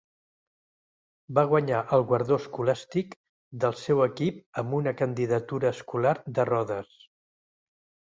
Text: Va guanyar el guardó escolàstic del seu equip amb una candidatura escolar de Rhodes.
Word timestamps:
Va 1.37 1.41
guanyar 1.49 1.81
el 1.97 2.05
guardó 2.11 2.39
escolàstic 2.43 3.13
del 3.65 3.77
seu 3.81 4.01
equip 4.05 4.39
amb 4.63 4.73
una 4.79 4.95
candidatura 5.03 5.71
escolar 5.77 6.15
de 6.39 6.47
Rhodes. 6.51 6.97